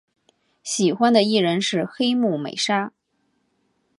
[0.63, 2.91] 喜欢的艺人是黑木美纱。